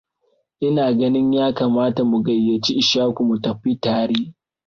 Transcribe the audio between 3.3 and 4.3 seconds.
tafi tare.